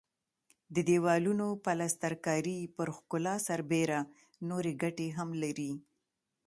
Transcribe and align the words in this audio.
د 0.75 0.77
دېوالونو 0.89 1.47
پلستر 1.65 2.13
کاري 2.25 2.59
پر 2.75 2.87
ښکلا 2.97 3.35
سربېره 3.47 3.99
نورې 4.49 4.73
ګټې 4.83 5.07
هم 5.17 5.29
لري. 5.43 5.71